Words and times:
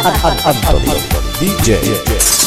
dj 1.40 1.68
DJ. 1.80 2.39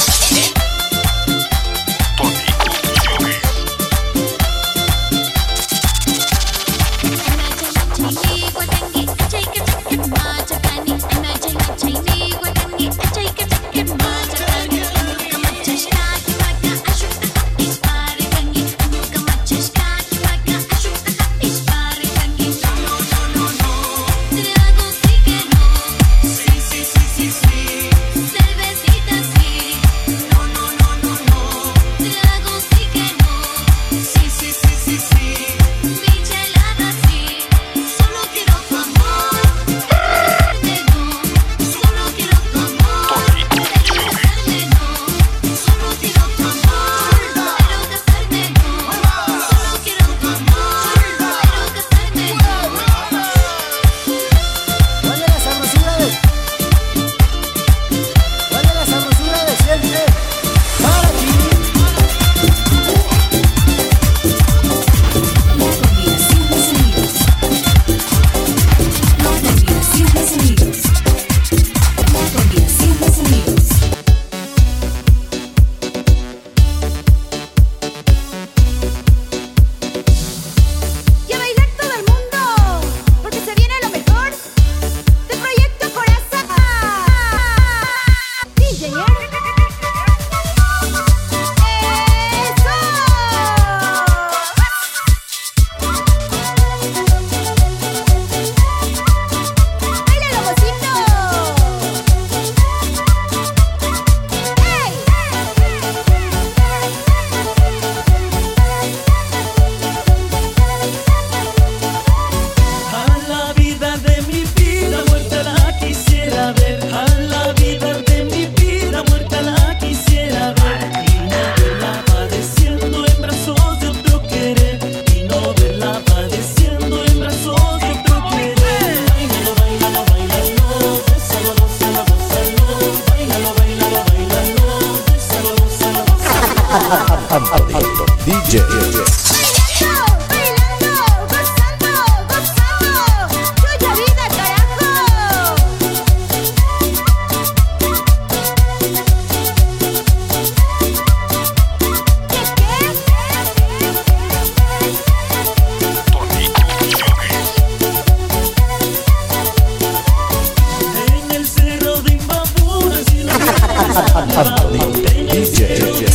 Yeah, 164.73 165.67
yeah, 165.67 166.00
yeah. 166.00 166.12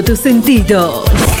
tus 0.00 0.20
sentidos. 0.20 1.31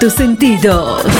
tus 0.00 0.14
sentidos. 0.14 1.19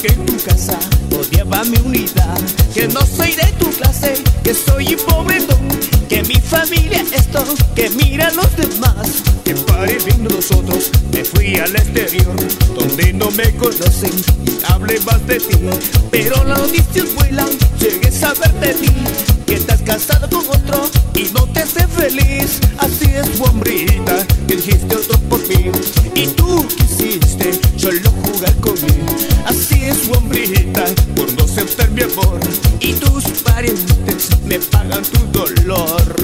Que 0.00 0.08
en 0.08 0.24
tu 0.24 0.36
casa 0.38 0.78
odiaba 1.18 1.62
mi 1.64 1.76
unidad 1.78 2.38
Que 2.72 2.88
no 2.88 3.00
soy 3.04 3.32
de 3.32 3.46
tu 3.58 3.70
clase, 3.70 4.14
que 4.42 4.54
soy 4.54 4.96
pobretón 4.96 5.68
Que 6.08 6.22
mi 6.22 6.36
familia 6.36 7.02
es 7.02 7.12
esto, 7.12 7.44
que 7.74 7.90
mira 7.90 8.28
a 8.28 8.30
los 8.32 8.56
demás 8.56 9.22
Que 9.44 9.54
pare 9.54 9.98
bien 10.04 10.24
nosotros, 10.24 10.90
me 11.12 11.24
fui 11.24 11.56
al 11.56 11.74
exterior 11.76 12.34
Donde 12.74 13.12
no 13.12 13.30
me 13.32 13.54
conocen 13.56 14.12
y 14.46 14.72
hable 14.72 15.00
más 15.00 15.26
de 15.26 15.38
ti. 15.38 15.58
Pero 16.10 16.44
las 16.44 16.58
noticias 16.60 17.14
vuelan, 17.14 17.48
llegué 17.78 18.08
a 18.08 18.12
saber 18.12 18.52
de 18.54 18.74
ti 18.74 18.92
Que 19.46 19.54
estás 19.54 19.82
casado 19.82 20.28
con 20.30 20.46
otro 20.48 20.59
Y 32.80 32.94
tus 32.94 33.24
parientes 33.44 34.30
me 34.46 34.58
pagan 34.58 35.02
tu 35.02 35.18
dolor 35.38 36.16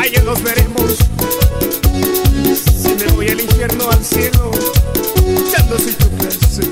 Allá 0.00 0.22
nos 0.24 0.42
veremos 0.42 0.96
Si 2.82 2.94
me 2.94 3.12
voy 3.12 3.28
al 3.28 3.40
infierno 3.40 3.90
al 3.90 4.02
cielo 4.02 4.50
Ya 5.52 5.62
no 5.64 5.76
soy 5.76 5.92
tu 5.92 6.08
clase 6.16 6.62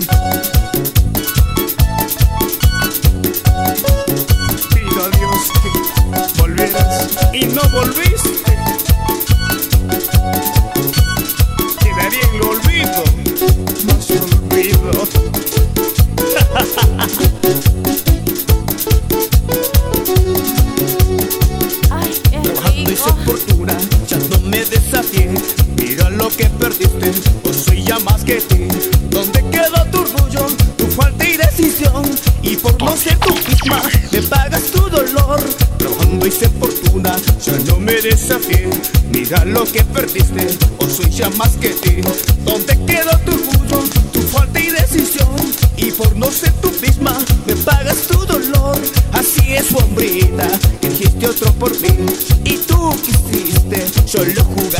Pido 4.75 5.05
a 5.05 5.11
Dios 5.11 5.53
que 5.62 6.41
volvieras 6.41 7.09
y 7.35 7.45
no 7.45 7.62
volviste. 7.71 8.70
Quedaría 12.11 12.29
en 12.33 12.38
lo 12.38 12.50
olvido, 12.50 13.05
más 13.87 14.11
olvido. 14.11 15.09
Trabajando 22.43 22.90
y 22.90 22.97
sin 22.97 23.17
fortuna, 23.25 23.76
ya 24.09 24.19
no 24.19 24.38
me 24.49 24.64
desafié. 24.64 25.31
Mira 25.76 26.11
lo 26.11 26.29
que 26.31 26.47
perdiste, 26.47 27.12
o 27.45 27.52
soy 27.52 27.85
ya 27.85 27.99
más 28.00 28.25
que 28.25 28.40
ti. 28.40 28.67
¿Dónde 29.11 29.45
quedó 29.50 29.85
tu 29.93 30.00
orgullo, 30.00 30.47
tu 30.76 30.87
falta 30.88 31.29
y 31.29 31.37
decisión? 31.37 32.11
Y 32.43 32.57
por 32.57 32.81
no 32.83 32.97
ser 32.97 33.19
tú 33.19 33.35
misma, 33.49 33.83
me 34.11 34.23
pagas 34.23 34.62
tu 34.73 34.88
dolor. 34.88 35.40
Trabajando 35.79 36.26
y 36.26 36.31
sin 36.31 36.50
fortuna, 36.59 37.17
ya 37.45 37.57
no 37.69 37.76
me 37.76 38.00
desafié. 38.00 38.69
Mira 39.12 39.45
lo 39.45 39.64
que 39.64 39.85
perdiste, 39.85 40.47
soy 41.00 41.11
ya 41.11 41.30
más 41.30 41.50
que 41.57 41.71
ti. 41.71 42.00
¿Dónde 42.45 42.78
quedó 42.87 43.16
tu 43.25 43.33
orgullo, 43.33 43.85
tu 44.12 44.21
falta 44.23 44.61
y 44.61 44.71
decisión? 44.71 45.28
Y 45.76 45.90
por 45.92 46.14
no 46.16 46.30
ser 46.30 46.52
tú 46.61 46.71
misma, 46.80 47.16
me 47.47 47.54
pagas 47.57 48.02
tu 48.09 48.19
dolor. 48.26 48.78
Así 49.12 49.54
es, 49.54 49.73
hombrita, 49.75 50.49
que 50.80 50.88
dijiste 50.90 51.26
otro 51.26 51.52
por 51.54 51.78
mí. 51.80 52.07
Y 52.45 52.59
tú 52.59 52.95
quisiste 53.04 53.87
solo 54.07 54.45
jugar 54.45 54.79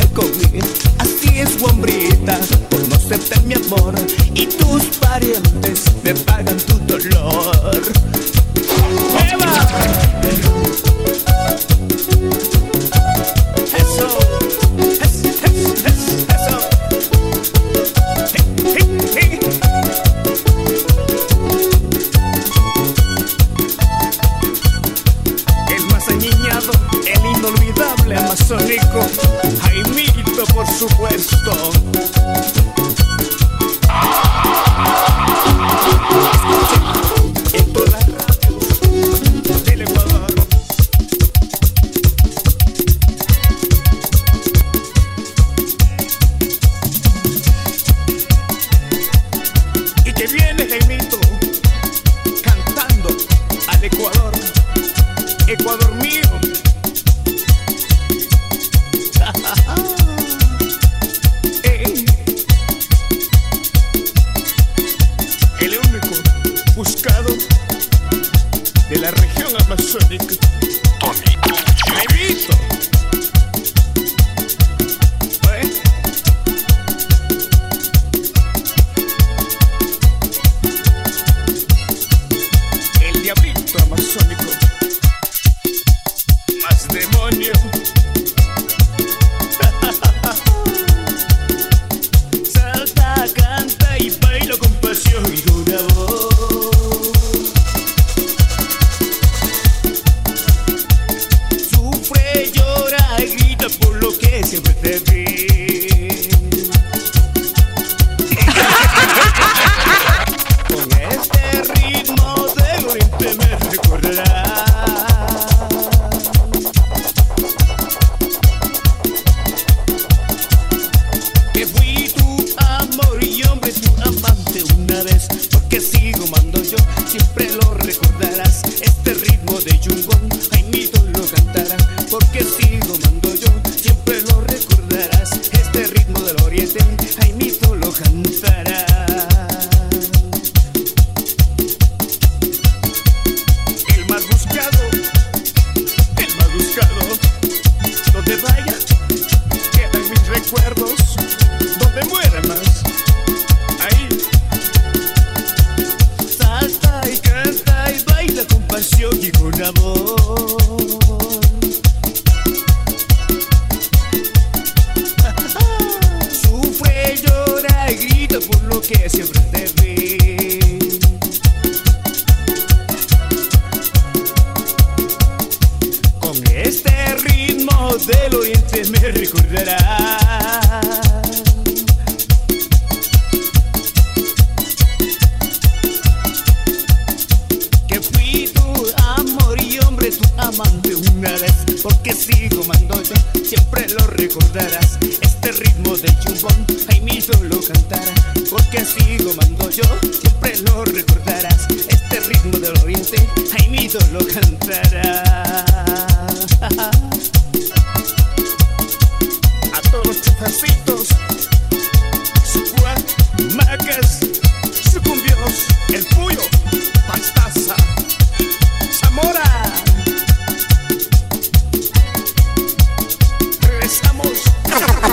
Lo 168.71 168.81
que 168.81 169.80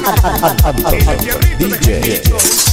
DJ. 1.58 2.67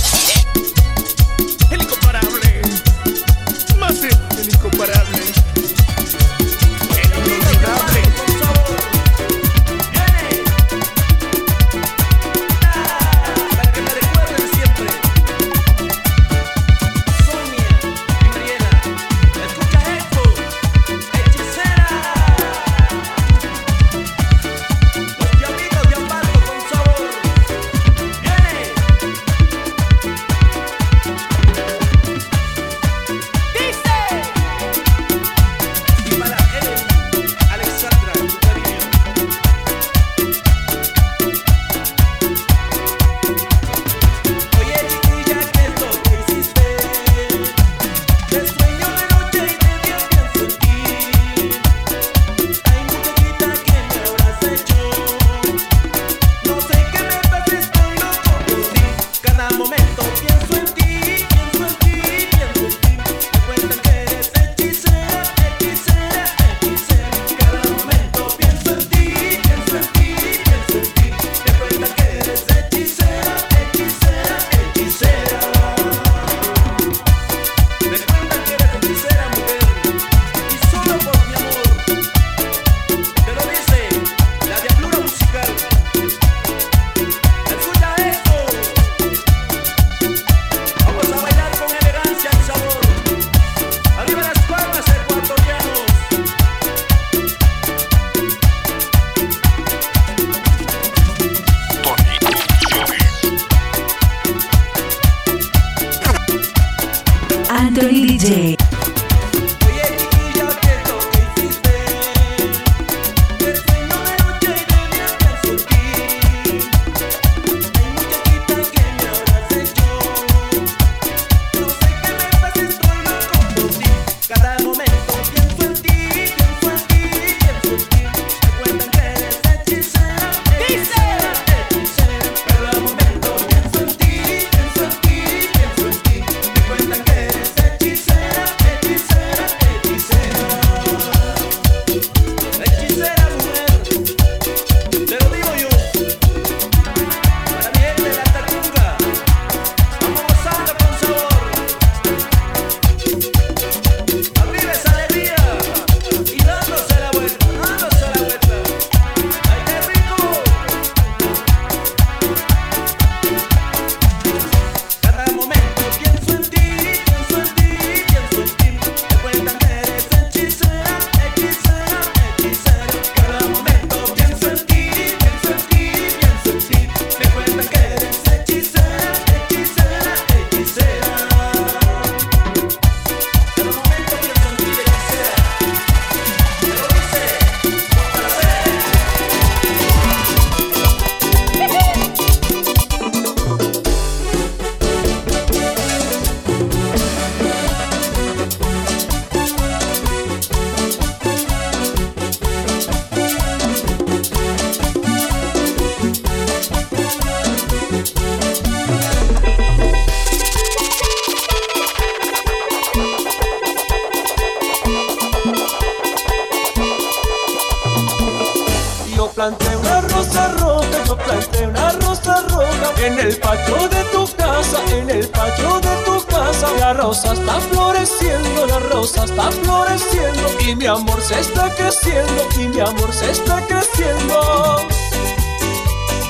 amor 233.06 233.14
se 233.14 233.32
está 233.32 233.62
creciendo. 233.68 234.88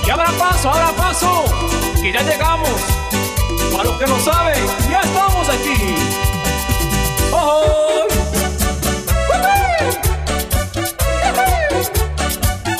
Y 0.06 0.10
ahora 0.10 0.32
paso, 0.38 0.70
ahora 0.70 0.92
paso, 0.92 1.46
que 2.02 2.12
ya 2.12 2.22
llegamos. 2.22 2.70
Para 3.72 3.84
los 3.86 3.98
que 3.98 4.08
no 4.08 4.20
saben, 4.20 4.64
ya 4.90 5.02
estamos 5.02 5.50
aquí. 5.50 5.96
¡Oh! 7.32 8.08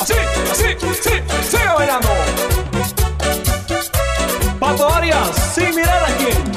Así, 0.00 0.14
así, 0.50 0.64
sí, 1.02 1.10
sigue 1.50 1.68
bailando. 1.74 2.08
Pato 4.60 4.94
Arias, 4.94 5.30
sin 5.54 5.74
mirar 5.74 6.04
a 6.04 6.16
quién. 6.16 6.52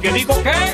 Que 0.00 0.12
digo 0.12 0.42
que. 0.42 0.65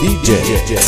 DJ. 0.00 0.78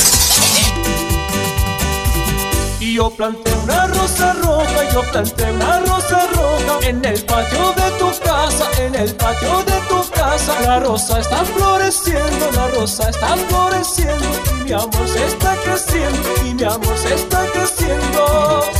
Y 2.80 2.94
yo 2.94 3.10
planté 3.10 3.52
una 3.64 3.86
rosa 3.86 4.32
roja, 4.34 4.92
yo 4.92 5.02
planté 5.10 5.50
una 5.52 5.80
rosa 5.80 6.26
roja 6.34 6.88
en 6.88 7.04
el 7.04 7.24
patio 7.24 7.72
de 7.72 7.90
tu 7.98 8.10
casa, 8.24 8.70
en 8.78 8.94
el 8.94 9.14
patio 9.16 9.62
de 9.64 9.80
tu 9.88 10.10
casa. 10.10 10.60
La 10.62 10.80
rosa 10.80 11.20
está 11.20 11.44
floreciendo, 11.44 12.50
la 12.54 12.68
rosa 12.68 13.10
está 13.10 13.36
floreciendo 13.48 14.26
y 14.60 14.64
mi 14.64 14.72
amor 14.72 15.08
se 15.08 15.26
está 15.26 15.56
creciendo, 15.64 16.34
y 16.44 16.54
mi 16.54 16.64
amor 16.64 16.96
se 16.96 17.14
está 17.14 17.44
creciendo. 17.52 18.77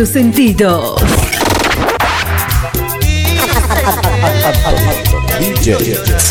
tus 0.00 0.08
sentidos. 0.08 0.98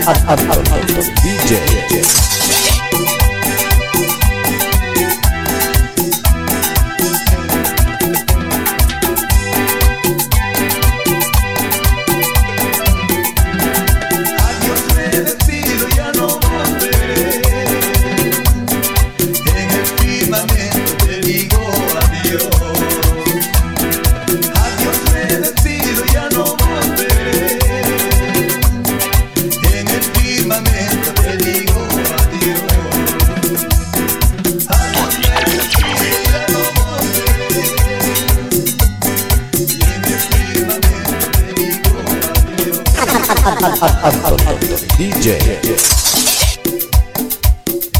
up, 0.09 0.17
up, 0.27 0.39
up, 0.39 0.57
up, 0.57 0.71
up. 0.71 1.05
DJ. 1.21 2.38